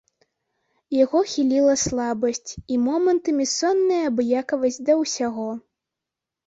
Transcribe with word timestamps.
Яго 1.03 1.19
хіліла 1.33 1.75
слабасць 1.83 2.49
і 2.57 2.75
момантамі 2.89 3.45
сонная 3.57 4.01
абыякавасць 4.13 4.83
да 4.91 4.99
ўсяго. 5.05 5.49